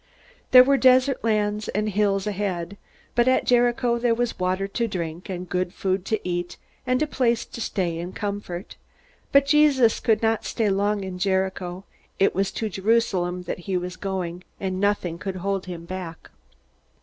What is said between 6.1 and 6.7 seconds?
eat,